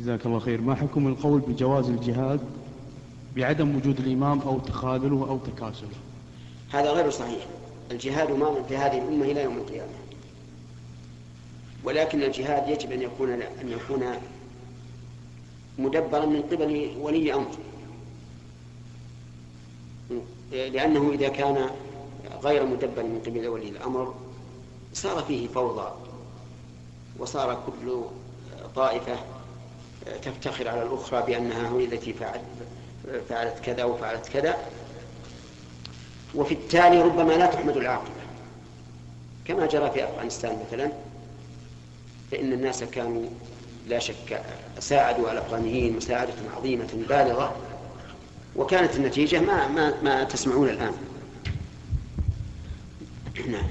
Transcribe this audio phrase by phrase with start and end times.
[0.00, 0.60] جزاك الله خير.
[0.60, 2.40] ما حكم القول بجواز الجهاد
[3.36, 5.88] بعدم وجود الإمام أو تخاذله أو تكاسله؟
[6.70, 7.46] هذا غير صحيح.
[7.90, 9.92] الجهاد ماض في هذه الأمة إلى يوم القيامة.
[11.84, 14.04] ولكن الجهاد يجب أن يكون أن يكون
[15.78, 17.50] مدبرا من قبل ولي أمر.
[20.52, 21.70] لأنه إذا كان
[22.42, 24.14] غير مدبر من قبل ولي الأمر
[24.92, 25.92] صار فيه فوضى
[27.18, 28.00] وصار كل
[28.74, 29.16] طائفة
[30.22, 32.44] تفتخر على الأخرى بأنها هي التي فعلت
[33.28, 34.56] فعلت كذا وفعلت كذا.
[36.34, 38.10] وفي التالي ربما لا تحمد العاقبة.
[39.44, 40.92] كما جرى في أفغانستان مثلا
[42.30, 43.26] فإن الناس كانوا
[43.88, 44.42] لا شك
[44.78, 47.56] ساعدوا الأفغانيين مساعدة عظيمة بالغة
[48.56, 50.92] وكانت النتيجة ما ما ما تسمعون الآن.
[53.48, 53.70] نعم.